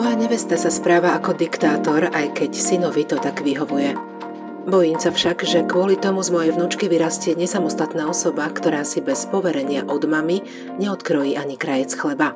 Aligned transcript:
Moja 0.00 0.16
nevesta 0.16 0.56
sa 0.56 0.72
správa 0.72 1.12
ako 1.12 1.36
diktátor, 1.36 2.08
aj 2.08 2.32
keď 2.32 2.56
synovi 2.56 3.04
to 3.04 3.20
tak 3.20 3.44
vyhovuje. 3.44 3.92
Bojím 4.64 4.96
sa 4.96 5.12
však, 5.12 5.44
že 5.44 5.68
kvôli 5.68 6.00
tomu 6.00 6.24
z 6.24 6.32
mojej 6.32 6.56
vnúčky 6.56 6.88
vyrastie 6.88 7.36
nesamostatná 7.36 8.08
osoba, 8.08 8.48
ktorá 8.48 8.80
si 8.80 9.04
bez 9.04 9.28
poverenia 9.28 9.84
od 9.84 10.08
mamy 10.08 10.40
neodkrojí 10.80 11.36
ani 11.36 11.60
krajec 11.60 11.92
chleba. 11.92 12.32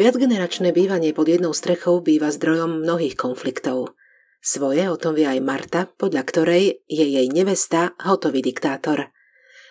Viacgeneračné 0.00 0.72
bývanie 0.72 1.12
pod 1.12 1.28
jednou 1.28 1.52
strechou 1.52 2.00
býva 2.00 2.32
zdrojom 2.32 2.80
mnohých 2.88 3.20
konfliktov. 3.20 3.92
Svoje 4.40 4.88
o 4.88 4.96
tom 4.96 5.12
vie 5.12 5.28
aj 5.28 5.44
Marta, 5.44 5.92
podľa 5.92 6.24
ktorej 6.24 6.64
je 6.88 7.04
jej 7.04 7.28
nevesta 7.28 7.92
hotový 8.00 8.40
diktátor. 8.40 9.12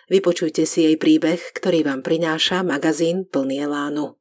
Vypočujte 0.06 0.70
si 0.70 0.86
jej 0.86 1.02
príbeh, 1.02 1.42
ktorý 1.50 1.82
vám 1.82 2.06
prináša 2.06 2.62
magazín 2.62 3.26
plný 3.26 3.66
elánu. 3.66 4.21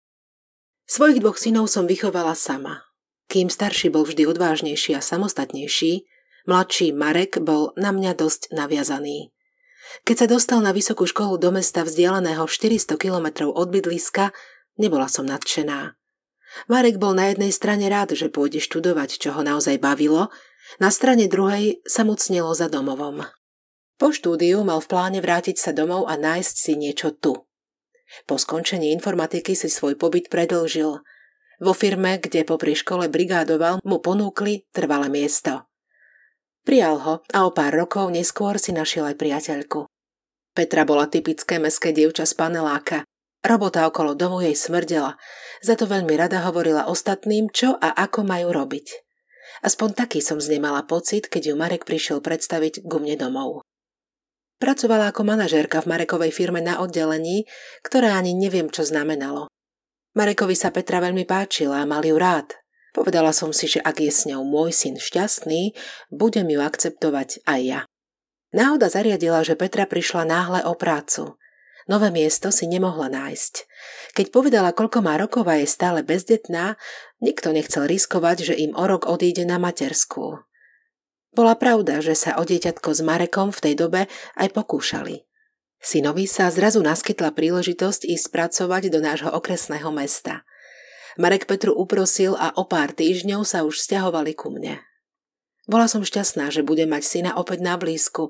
Svojich 0.91 1.23
dvoch 1.23 1.39
synov 1.39 1.71
som 1.71 1.87
vychovala 1.87 2.35
sama. 2.35 2.83
Kým 3.31 3.47
starší 3.47 3.95
bol 3.95 4.03
vždy 4.03 4.27
odvážnejší 4.27 4.99
a 4.99 5.01
samostatnejší, 5.01 6.03
mladší 6.51 6.91
Marek 6.91 7.39
bol 7.39 7.71
na 7.79 7.95
mňa 7.95 8.19
dosť 8.19 8.51
naviazaný. 8.51 9.31
Keď 10.03 10.17
sa 10.19 10.27
dostal 10.27 10.59
na 10.59 10.75
vysokú 10.75 11.07
školu 11.07 11.39
do 11.39 11.55
mesta 11.55 11.87
vzdialeného 11.87 12.43
400 12.43 12.99
kilometrov 12.99 13.55
od 13.55 13.71
bydliska, 13.71 14.35
nebola 14.83 15.07
som 15.07 15.31
nadšená. 15.31 15.95
Marek 16.67 16.99
bol 16.99 17.15
na 17.15 17.31
jednej 17.31 17.55
strane 17.55 17.87
rád, 17.87 18.19
že 18.19 18.27
pôjde 18.27 18.59
študovať, 18.59 19.23
čo 19.23 19.31
ho 19.31 19.47
naozaj 19.47 19.79
bavilo, 19.79 20.27
na 20.83 20.91
strane 20.91 21.31
druhej 21.31 21.87
sa 21.87 22.03
mu 22.03 22.19
za 22.19 22.67
domovom. 22.67 23.31
Po 23.95 24.11
štúdiu 24.11 24.67
mal 24.67 24.83
v 24.83 24.91
pláne 24.91 25.23
vrátiť 25.23 25.55
sa 25.55 25.71
domov 25.71 26.11
a 26.11 26.19
nájsť 26.19 26.55
si 26.59 26.75
niečo 26.75 27.15
tu– 27.15 27.39
po 28.25 28.39
skončení 28.39 28.95
informatiky 28.95 29.55
si 29.59 29.69
svoj 29.69 29.99
pobyt 29.99 30.31
predlžil. 30.33 31.03
Vo 31.61 31.73
firme, 31.77 32.17
kde 32.17 32.49
popri 32.49 32.73
škole 32.73 33.13
brigádoval, 33.13 33.85
mu 33.85 34.01
ponúkli 34.01 34.65
trvalé 34.73 35.13
miesto. 35.13 35.69
Prijal 36.65 37.01
ho 37.01 37.15
a 37.33 37.39
o 37.45 37.51
pár 37.53 37.77
rokov 37.77 38.09
neskôr 38.13 38.57
si 38.61 38.73
našiel 38.73 39.09
aj 39.13 39.17
priateľku. 39.17 39.89
Petra 40.57 40.83
bola 40.85 41.07
typické 41.07 41.57
meské 41.57 41.95
dievča 41.95 42.27
z 42.27 42.35
paneláka. 42.37 43.05
Robota 43.41 43.89
okolo 43.89 44.13
domu 44.13 44.45
jej 44.45 44.53
smrdela, 44.53 45.17
za 45.65 45.77
to 45.77 45.89
veľmi 45.89 46.13
rada 46.17 46.45
hovorila 46.45 46.89
ostatným, 46.89 47.49
čo 47.49 47.77
a 47.77 47.97
ako 47.97 48.25
majú 48.25 48.53
robiť. 48.53 48.87
Aspoň 49.65 49.97
taký 49.97 50.21
som 50.25 50.41
z 50.41 50.57
nej 50.57 50.63
pocit, 50.89 51.29
keď 51.29 51.53
ju 51.53 51.55
Marek 51.57 51.85
prišiel 51.85 52.25
predstaviť 52.25 52.85
ku 52.85 52.97
mne 53.01 53.17
domov. 53.17 53.65
Pracovala 54.61 55.09
ako 55.09 55.25
manažérka 55.25 55.81
v 55.81 55.89
Marekovej 55.89 56.37
firme 56.37 56.61
na 56.61 56.85
oddelení, 56.85 57.49
ktoré 57.81 58.13
ani 58.13 58.37
neviem, 58.37 58.69
čo 58.69 58.85
znamenalo. 58.85 59.49
Marekovi 60.13 60.53
sa 60.53 60.69
Petra 60.69 61.01
veľmi 61.01 61.25
páčila 61.25 61.81
a 61.81 61.89
mal 61.89 62.05
ju 62.05 62.21
rád. 62.21 62.61
Povedala 62.93 63.33
som 63.33 63.57
si, 63.57 63.73
že 63.73 63.81
ak 63.81 64.05
je 64.05 64.13
s 64.13 64.29
ňou 64.29 64.45
môj 64.45 64.77
syn 64.77 65.01
šťastný, 65.01 65.73
budem 66.13 66.45
ju 66.53 66.61
akceptovať 66.61 67.41
aj 67.49 67.61
ja. 67.65 67.81
Náhoda 68.53 68.93
zariadila, 68.93 69.41
že 69.47 69.57
Petra 69.57 69.89
prišla 69.89 70.29
náhle 70.29 70.61
o 70.69 70.77
prácu. 70.77 71.41
Nové 71.89 72.13
miesto 72.13 72.53
si 72.53 72.69
nemohla 72.69 73.09
nájsť. 73.09 73.55
Keď 74.13 74.27
povedala, 74.29 74.77
koľko 74.77 75.01
má 75.01 75.17
rokov 75.17 75.49
a 75.49 75.57
je 75.57 75.71
stále 75.71 76.05
bezdetná, 76.05 76.77
nikto 77.23 77.55
nechcel 77.55 77.89
riskovať, 77.89 78.53
že 78.53 78.55
im 78.61 78.77
o 78.77 78.85
rok 78.85 79.09
odíde 79.09 79.49
na 79.49 79.57
materskú. 79.57 80.45
Bola 81.31 81.55
pravda, 81.55 82.03
že 82.03 82.19
sa 82.19 82.39
o 82.39 82.45
dieťatko 82.45 82.91
s 82.91 83.01
Marekom 83.07 83.55
v 83.55 83.63
tej 83.63 83.75
dobe 83.79 84.01
aj 84.35 84.49
pokúšali. 84.51 85.23
Synovi 85.81 86.29
sa 86.29 86.51
zrazu 86.53 86.83
naskytla 86.85 87.33
príležitosť 87.33 88.05
ísť 88.05 88.27
pracovať 88.35 88.93
do 88.93 89.01
nášho 89.01 89.31
okresného 89.33 89.89
mesta. 89.95 90.45
Marek 91.17 91.49
Petru 91.49 91.73
uprosil 91.73 92.37
a 92.37 92.53
o 92.55 92.69
pár 92.69 92.93
týždňov 92.93 93.47
sa 93.49 93.65
už 93.65 93.81
stiahovali 93.81 94.37
ku 94.37 94.53
mne. 94.53 94.83
Bola 95.71 95.87
som 95.87 96.03
šťastná, 96.03 96.51
že 96.51 96.67
bude 96.67 96.85
mať 96.85 97.03
syna 97.07 97.31
opäť 97.39 97.63
na 97.63 97.79
blízku, 97.79 98.29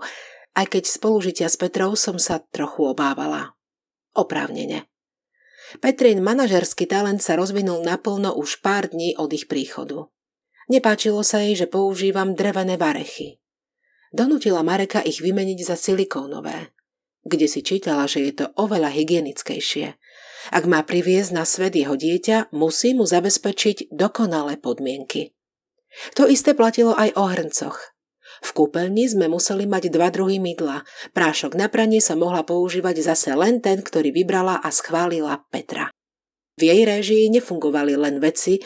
aj 0.55 0.77
keď 0.77 0.85
spolužitia 0.87 1.49
s 1.49 1.57
Petrou 1.57 1.97
som 1.97 2.21
sa 2.21 2.39
trochu 2.39 2.85
obávala. 2.85 3.57
Oprávnene. 4.13 4.87
Petrin 5.79 6.19
manažerský 6.19 6.85
talent 6.85 7.23
sa 7.23 7.39
rozvinul 7.39 7.87
naplno 7.87 8.35
už 8.35 8.59
pár 8.61 8.91
dní 8.91 9.15
od 9.15 9.31
ich 9.31 9.47
príchodu. 9.47 10.11
Nepáčilo 10.71 11.27
sa 11.27 11.43
jej, 11.43 11.59
že 11.59 11.67
používam 11.67 12.39
drevené 12.39 12.79
varechy. 12.79 13.43
Donutila 14.15 14.63
Mareka 14.63 15.03
ich 15.03 15.19
vymeniť 15.19 15.59
za 15.67 15.75
silikónové. 15.75 16.71
Kde 17.27 17.47
si 17.51 17.61
čítala, 17.67 18.07
že 18.07 18.23
je 18.31 18.33
to 18.43 18.47
oveľa 18.55 18.95
hygienickejšie. 18.95 19.99
Ak 20.55 20.65
má 20.65 20.81
priviesť 20.87 21.37
na 21.37 21.45
svet 21.45 21.77
jeho 21.77 21.99
dieťa, 21.99 22.55
musí 22.55 22.95
mu 22.97 23.05
zabezpečiť 23.05 23.93
dokonalé 23.93 24.57
podmienky. 24.57 25.35
To 26.17 26.25
isté 26.31 26.55
platilo 26.55 26.95
aj 26.95 27.19
o 27.19 27.25
hrncoch. 27.29 27.79
V 28.41 28.51
kúpeľni 28.57 29.05
sme 29.11 29.29
museli 29.29 29.69
mať 29.69 29.93
dva 29.93 30.09
druhy 30.09 30.41
mydla. 30.41 30.87
Prášok 31.13 31.59
na 31.59 31.69
pranie 31.69 32.01
sa 32.01 32.17
mohla 32.17 32.41
používať 32.41 33.05
zase 33.05 33.37
len 33.37 33.61
ten, 33.61 33.85
ktorý 33.85 34.15
vybrala 34.15 34.63
a 34.63 34.71
schválila 34.73 35.45
Petra. 35.53 35.93
V 36.57 36.63
jej 36.63 36.87
réžii 36.89 37.29
nefungovali 37.37 38.01
len 38.01 38.17
veci, 38.17 38.63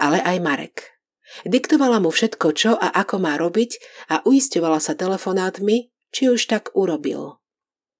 ale 0.00 0.22
aj 0.24 0.36
Marek. 0.40 0.97
Diktovala 1.44 2.00
mu 2.00 2.08
všetko, 2.08 2.46
čo 2.56 2.72
a 2.74 2.88
ako 2.92 3.16
má 3.20 3.36
robiť 3.36 3.78
a 4.08 4.24
uisťovala 4.24 4.80
sa 4.80 4.96
telefonátmi, 4.96 5.92
či 6.08 6.32
už 6.32 6.48
tak 6.48 6.72
urobil. 6.72 7.38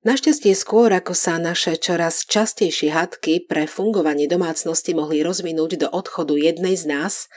Našťastie 0.06 0.54
skôr, 0.54 0.94
ako 0.94 1.12
sa 1.12 1.36
naše 1.42 1.76
čoraz 1.76 2.24
častejšie 2.24 2.94
hadky 2.94 3.44
pre 3.44 3.66
fungovanie 3.66 4.30
domácnosti 4.30 4.94
mohli 4.94 5.20
rozvinúť 5.26 5.84
do 5.84 5.88
odchodu 5.90 6.38
jednej 6.38 6.78
z 6.78 6.88
nás, 6.88 7.28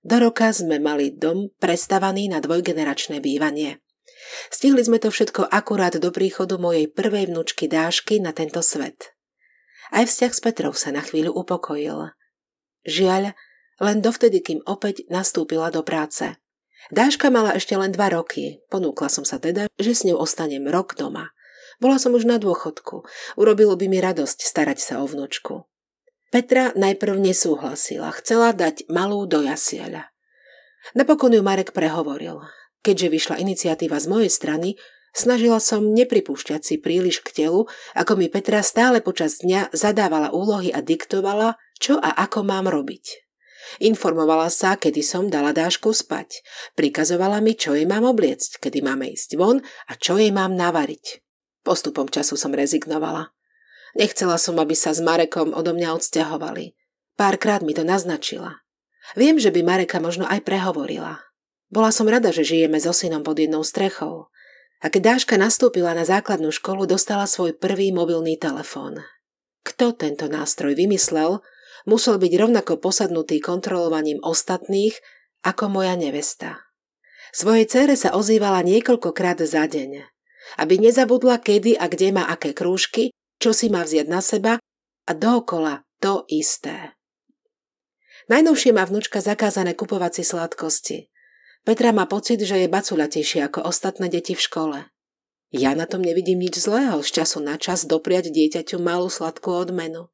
do 0.00 0.16
roka 0.16 0.48
sme 0.48 0.80
mali 0.80 1.12
dom 1.12 1.52
prestavaný 1.60 2.32
na 2.32 2.40
dvojgeneračné 2.40 3.20
bývanie. 3.20 3.84
Stihli 4.48 4.80
sme 4.80 4.96
to 4.96 5.12
všetko 5.12 5.44
akurát 5.52 5.92
do 6.00 6.08
príchodu 6.08 6.56
mojej 6.56 6.88
prvej 6.88 7.28
vnúčky 7.28 7.68
Dášky 7.68 8.16
na 8.16 8.32
tento 8.32 8.64
svet. 8.64 9.12
Aj 9.92 10.06
vzťah 10.06 10.32
s 10.32 10.40
Petrou 10.40 10.72
sa 10.72 10.94
na 10.94 11.04
chvíľu 11.04 11.36
upokojil. 11.36 12.16
Žiaľ, 12.88 13.36
len 13.80 14.04
dovtedy, 14.04 14.44
kým 14.44 14.60
opäť 14.68 15.08
nastúpila 15.08 15.72
do 15.72 15.80
práce. 15.80 16.36
Dáška 16.92 17.28
mala 17.28 17.56
ešte 17.56 17.76
len 17.76 17.92
dva 17.92 18.12
roky. 18.12 18.60
Ponúkla 18.68 19.08
som 19.08 19.24
sa 19.24 19.40
teda, 19.40 19.68
že 19.76 19.92
s 19.92 20.04
ňou 20.04 20.20
ostanem 20.20 20.68
rok 20.68 20.96
doma. 20.96 21.32
Bola 21.80 21.96
som 21.96 22.12
už 22.12 22.28
na 22.28 22.36
dôchodku. 22.36 23.08
Urobilo 23.40 23.72
by 23.76 23.86
mi 23.88 23.98
radosť 24.00 24.44
starať 24.44 24.78
sa 24.80 24.94
o 25.00 25.08
vnúčku. 25.08 25.64
Petra 26.28 26.76
najprv 26.76 27.18
nesúhlasila. 27.18 28.12
Chcela 28.20 28.52
dať 28.52 28.86
malú 28.92 29.24
do 29.24 29.40
jasieľa. 29.42 30.12
Napokon 30.92 31.32
ju 31.34 31.42
Marek 31.44 31.72
prehovoril. 31.72 32.44
Keďže 32.80 33.08
vyšla 33.12 33.36
iniciatíva 33.44 34.00
z 34.00 34.06
mojej 34.08 34.30
strany, 34.32 34.68
snažila 35.12 35.60
som 35.60 35.92
nepripúšťať 35.92 36.60
si 36.64 36.74
príliš 36.80 37.20
k 37.20 37.44
telu, 37.44 37.68
ako 37.92 38.12
mi 38.16 38.32
Petra 38.32 38.64
stále 38.64 39.04
počas 39.04 39.44
dňa 39.44 39.72
zadávala 39.76 40.32
úlohy 40.32 40.72
a 40.72 40.80
diktovala, 40.80 41.60
čo 41.76 42.00
a 42.00 42.12
ako 42.24 42.40
mám 42.44 42.72
robiť. 42.72 43.29
Informovala 43.80 44.48
sa, 44.50 44.76
kedy 44.76 45.00
som 45.04 45.28
dala 45.28 45.54
Dášku 45.54 45.92
spať. 45.94 46.42
Prikazovala 46.74 47.38
mi, 47.44 47.54
čo 47.54 47.76
jej 47.76 47.84
mám 47.84 48.04
obliecť, 48.08 48.58
kedy 48.62 48.82
máme 48.84 49.12
ísť 49.12 49.36
von 49.36 49.60
a 49.62 49.92
čo 49.96 50.16
jej 50.16 50.32
mám 50.34 50.56
navariť. 50.56 51.20
Postupom 51.60 52.08
času 52.08 52.40
som 52.40 52.56
rezignovala. 52.56 53.32
Nechcela 53.94 54.38
som, 54.38 54.56
aby 54.56 54.72
sa 54.72 54.94
s 54.94 55.02
Marekom 55.02 55.52
odo 55.52 55.74
mňa 55.74 55.98
odsťahovali. 55.98 56.78
Párkrát 57.18 57.60
mi 57.60 57.76
to 57.76 57.84
naznačila. 57.84 58.64
Viem, 59.18 59.36
že 59.36 59.50
by 59.50 59.60
Mareka 59.66 59.98
možno 59.98 60.24
aj 60.24 60.46
prehovorila. 60.46 61.20
Bola 61.70 61.90
som 61.94 62.06
rada, 62.06 62.30
že 62.34 62.46
žijeme 62.46 62.78
so 62.78 62.94
synom 62.94 63.22
pod 63.22 63.38
jednou 63.38 63.62
strechou. 63.62 64.30
A 64.80 64.88
keď 64.88 65.14
Dáška 65.14 65.36
nastúpila 65.36 65.92
na 65.92 66.08
základnú 66.08 66.48
školu, 66.48 66.88
dostala 66.88 67.28
svoj 67.28 67.52
prvý 67.52 67.92
mobilný 67.92 68.40
telefón. 68.40 69.04
Kto 69.60 69.92
tento 69.92 70.24
nástroj 70.24 70.72
vymyslel, 70.72 71.44
musel 71.88 72.16
byť 72.20 72.32
rovnako 72.36 72.80
posadnutý 72.80 73.38
kontrolovaním 73.38 74.20
ostatných 74.20 74.96
ako 75.44 75.72
moja 75.72 75.96
nevesta. 75.96 76.60
Svojej 77.30 77.66
cére 77.70 77.94
sa 77.94 78.12
ozývala 78.18 78.66
niekoľkokrát 78.66 79.38
za 79.46 79.64
deň, 79.70 80.02
aby 80.58 80.74
nezabudla 80.82 81.38
kedy 81.38 81.78
a 81.78 81.86
kde 81.86 82.10
má 82.10 82.26
aké 82.26 82.50
krúžky, 82.50 83.14
čo 83.38 83.54
si 83.54 83.70
má 83.70 83.86
vziať 83.86 84.06
na 84.10 84.20
seba 84.20 84.52
a 85.06 85.12
dookola 85.14 85.86
to 86.02 86.26
isté. 86.26 86.98
Najnovšie 88.30 88.70
má 88.74 88.86
vnúčka 88.86 89.22
zakázané 89.22 89.74
kupovať 89.74 90.20
si 90.20 90.24
sladkosti. 90.26 90.98
Petra 91.66 91.90
má 91.90 92.06
pocit, 92.06 92.40
že 92.40 92.62
je 92.62 92.72
baculatejšia 92.72 93.50
ako 93.50 93.66
ostatné 93.66 94.06
deti 94.06 94.38
v 94.38 94.44
škole. 94.44 94.78
Ja 95.50 95.74
na 95.74 95.84
tom 95.84 96.00
nevidím 96.06 96.38
nič 96.38 96.62
zlého, 96.62 97.02
z 97.02 97.10
času 97.10 97.42
na 97.42 97.58
čas 97.58 97.82
dopriať 97.82 98.30
dieťaťu 98.30 98.78
malú 98.78 99.10
sladkú 99.10 99.50
odmenu. 99.50 100.08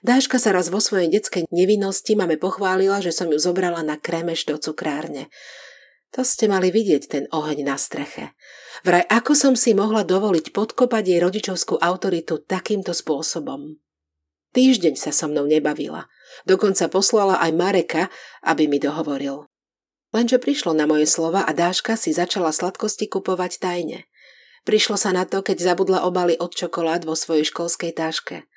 Dáška 0.00 0.40
sa 0.40 0.54
raz 0.54 0.72
vo 0.72 0.78
svojej 0.80 1.10
detskej 1.12 1.50
nevinnosti 1.50 2.16
mame 2.16 2.40
pochválila, 2.40 3.04
že 3.04 3.12
som 3.12 3.28
ju 3.28 3.36
zobrala 3.36 3.84
na 3.84 4.00
kremeš 4.00 4.46
do 4.48 4.56
cukrárne. 4.56 5.28
To 6.10 6.26
ste 6.26 6.50
mali 6.50 6.74
vidieť 6.74 7.02
ten 7.06 7.24
oheň 7.30 7.62
na 7.62 7.78
streche. 7.78 8.34
Vraj 8.82 9.06
ako 9.06 9.32
som 9.38 9.54
si 9.54 9.76
mohla 9.76 10.02
dovoliť 10.02 10.50
podkopať 10.50 11.04
jej 11.06 11.20
rodičovskú 11.22 11.78
autoritu 11.78 12.42
takýmto 12.42 12.90
spôsobom. 12.90 13.78
Týždeň 14.50 14.98
sa 14.98 15.14
so 15.14 15.30
mnou 15.30 15.46
nebavila. 15.46 16.10
Dokonca 16.42 16.90
poslala 16.90 17.38
aj 17.38 17.54
Mareka, 17.54 18.02
aby 18.42 18.66
mi 18.66 18.82
dohovoril. 18.82 19.46
Lenže 20.10 20.42
prišlo 20.42 20.74
na 20.74 20.90
moje 20.90 21.06
slova 21.06 21.46
a 21.46 21.54
Dáška 21.54 21.94
si 21.94 22.10
začala 22.10 22.50
sladkosti 22.50 23.06
kupovať 23.06 23.62
tajne. 23.62 24.10
Prišlo 24.66 24.98
sa 24.98 25.14
na 25.14 25.22
to, 25.22 25.46
keď 25.46 25.62
zabudla 25.62 26.02
obaly 26.02 26.34
od 26.34 26.50
čokolád 26.50 27.06
vo 27.06 27.14
svojej 27.14 27.46
školskej 27.46 27.94
táške. 27.94 28.49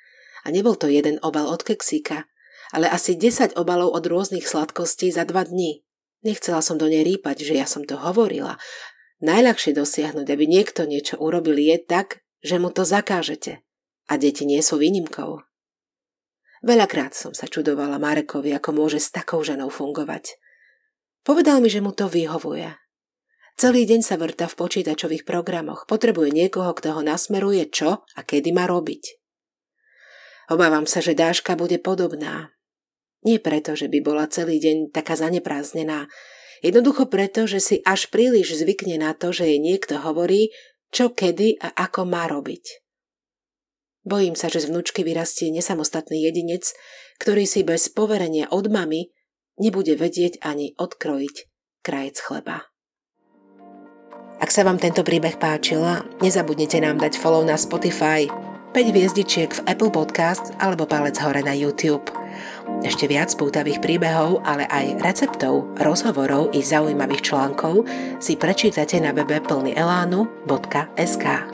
A 0.44 0.52
nebol 0.52 0.76
to 0.76 0.86
jeden 0.92 1.16
obal 1.24 1.48
od 1.48 1.64
keksíka, 1.64 2.28
ale 2.70 2.88
asi 2.88 3.16
10 3.16 3.56
obalov 3.56 3.96
od 3.96 4.04
rôznych 4.04 4.44
sladkostí 4.44 5.08
za 5.08 5.24
dva 5.24 5.48
dní. 5.48 5.84
Nechcela 6.24 6.64
som 6.64 6.80
do 6.80 6.88
nej 6.88 7.04
rýpať, 7.04 7.44
že 7.44 7.56
ja 7.56 7.68
som 7.68 7.84
to 7.84 8.00
hovorila. 8.00 8.56
Najľahšie 9.20 9.76
dosiahnuť, 9.76 10.26
aby 10.28 10.44
niekto 10.48 10.88
niečo 10.88 11.20
urobil, 11.20 11.56
je 11.56 11.80
tak, 11.80 12.24
že 12.44 12.60
mu 12.60 12.72
to 12.72 12.84
zakážete. 12.84 13.64
A 14.08 14.20
deti 14.20 14.44
nie 14.44 14.60
sú 14.60 14.76
výnimkou. 14.76 15.40
Veľakrát 16.64 17.12
som 17.12 17.36
sa 17.36 17.44
čudovala 17.44 18.00
Marekovi, 18.00 18.52
ako 18.56 18.72
môže 18.72 19.00
s 19.00 19.12
takou 19.12 19.44
ženou 19.44 19.68
fungovať. 19.68 20.40
Povedal 21.24 21.60
mi, 21.60 21.72
že 21.72 21.84
mu 21.84 21.92
to 21.92 22.08
vyhovuje. 22.08 22.72
Celý 23.54 23.86
deň 23.86 24.00
sa 24.02 24.18
vrta 24.18 24.50
v 24.50 24.58
počítačových 24.58 25.24
programoch, 25.24 25.86
potrebuje 25.86 26.34
niekoho, 26.34 26.74
kto 26.74 26.98
ho 26.98 27.02
nasmeruje, 27.06 27.70
čo 27.70 28.02
a 28.02 28.20
kedy 28.20 28.50
má 28.50 28.66
robiť. 28.66 29.23
Obávam 30.52 30.84
sa, 30.84 31.00
že 31.00 31.16
Dáška 31.16 31.56
bude 31.56 31.80
podobná. 31.80 32.52
Nie 33.24 33.40
preto, 33.40 33.72
že 33.72 33.88
by 33.88 33.98
bola 34.04 34.28
celý 34.28 34.60
deň 34.60 34.92
taká 34.92 35.16
zanepráznená, 35.16 36.12
jednoducho 36.60 37.08
preto, 37.08 37.48
že 37.48 37.60
si 37.60 37.76
až 37.80 38.12
príliš 38.12 38.60
zvykne 38.60 39.00
na 39.00 39.16
to, 39.16 39.32
že 39.32 39.48
jej 39.48 39.60
niekto 39.60 39.96
hovorí, 39.96 40.52
čo 40.92 41.10
kedy 41.10 41.56
a 41.58 41.72
ako 41.88 42.04
má 42.04 42.28
robiť. 42.28 42.84
Bojím 44.04 44.36
sa, 44.36 44.52
že 44.52 44.60
z 44.60 44.68
vnúčky 44.68 45.00
vyrastie 45.00 45.48
nesamostatný 45.48 46.20
jedinec, 46.20 46.76
ktorý 47.16 47.48
si 47.48 47.64
bez 47.64 47.88
poverenia 47.88 48.52
od 48.52 48.68
mamy 48.68 49.08
nebude 49.56 49.96
vedieť 49.96 50.44
ani 50.44 50.76
odkrojiť 50.76 51.36
krajec 51.80 52.16
chleba. 52.20 52.68
Ak 54.44 54.52
sa 54.52 54.60
vám 54.60 54.76
tento 54.76 55.00
príbeh 55.00 55.40
páčila, 55.40 56.04
nezabudnite 56.20 56.76
nám 56.84 57.00
dať 57.00 57.16
follow 57.16 57.40
na 57.40 57.56
Spotify, 57.56 58.28
5 58.74 58.90
hviezdičiek 58.90 59.54
v 59.54 59.60
Apple 59.70 59.94
Podcast 59.94 60.50
alebo 60.58 60.82
palec 60.82 61.14
hore 61.22 61.46
na 61.46 61.54
YouTube. 61.54 62.10
Ešte 62.82 63.06
viac 63.06 63.30
pútavých 63.38 63.78
príbehov, 63.78 64.42
ale 64.42 64.66
aj 64.66 64.98
receptov, 64.98 65.70
rozhovorov 65.78 66.50
i 66.50 66.58
zaujímavých 66.58 67.22
článkov 67.22 67.86
si 68.18 68.34
prečítate 68.34 68.98
na 68.98 69.14
webe 69.14 69.38
plnyelánu.sk. 69.46 71.53